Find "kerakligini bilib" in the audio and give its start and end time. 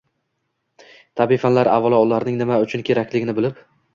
2.89-3.63